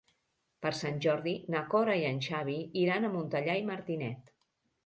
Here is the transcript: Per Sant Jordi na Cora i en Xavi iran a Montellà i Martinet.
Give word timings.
Per 0.65 0.71
Sant 0.77 0.97
Jordi 1.07 1.33
na 1.55 1.61
Cora 1.73 1.97
i 2.01 2.07
en 2.13 2.17
Xavi 2.29 2.57
iran 2.85 3.07
a 3.11 3.15
Montellà 3.19 3.59
i 3.63 3.67
Martinet. 3.73 4.35